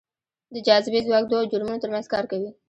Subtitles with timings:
[0.53, 2.49] د جاذبې ځواک دوو جرمونو ترمنځ کار کوي.